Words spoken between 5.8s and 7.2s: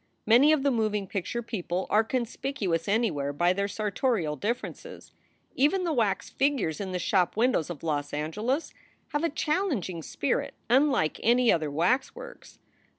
the wax figures in the